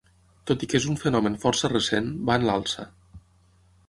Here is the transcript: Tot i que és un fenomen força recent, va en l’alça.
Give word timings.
Tot 0.51 0.63
i 0.65 0.69
que 0.69 0.77
és 0.79 0.85
un 0.91 0.95
fenomen 1.01 1.37
força 1.43 1.71
recent, 1.73 2.09
va 2.31 2.39
en 2.41 2.47
l’alça. 2.47 2.87